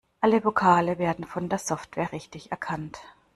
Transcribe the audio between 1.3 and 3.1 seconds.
der Software richtig erkannt.